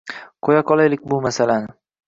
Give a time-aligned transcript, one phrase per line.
[0.47, 1.73] Qo‘ya qolaylik bu masalani.